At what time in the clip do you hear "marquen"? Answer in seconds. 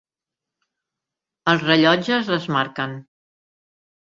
2.57-2.97